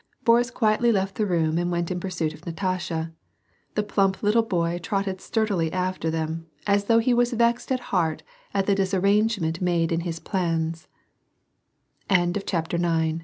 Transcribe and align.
Boris 0.23 0.49
quietly 0.49 0.91
left 0.91 1.13
the 1.13 1.27
room 1.27 1.59
and 1.59 1.69
went 1.71 1.91
in 1.91 1.99
pursuit 1.99 2.33
of 2.33 2.43
Natasha; 2.47 3.13
the 3.75 3.83
plump 3.83 4.23
little 4.23 4.41
boy 4.41 4.79
trotted 4.79 5.21
sturdily 5.21 5.71
after 5.71 6.09
them, 6.09 6.47
as 6.65 6.85
though 6.85 6.97
he 6.97 7.13
was 7.13 7.33
vexed 7.33 7.71
at 7.71 7.79
heart 7.93 8.23
at 8.51 8.65
the 8.65 8.73
disarrangement 8.73 9.61
made 9.61 9.91
in 9.91 9.99
his 9.99 10.19
pla 10.19 10.59